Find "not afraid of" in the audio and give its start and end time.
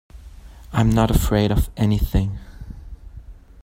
0.89-1.69